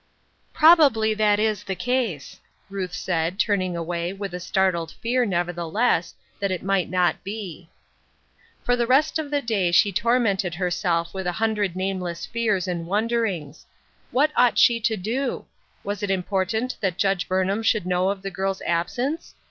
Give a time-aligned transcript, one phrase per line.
[0.53, 2.39] "Probably that is the case,"
[2.71, 7.59] Ruth said, turning away, with a startled fear, nevertheless, that it might not be.
[7.61, 8.65] 2l6 STORMY WEATHER.
[8.65, 12.87] For the rest of the day she tormented herself with a hundred nameless fears and
[12.87, 13.67] wonderings.
[14.09, 15.45] What ought she to do?
[15.83, 19.35] Was it important that Judge Burnham should know of the girl's absence?